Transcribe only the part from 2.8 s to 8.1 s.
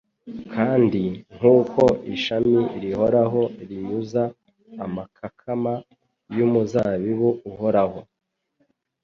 rihora rinyunyuza amakakama y'umuzabibu uhoraho,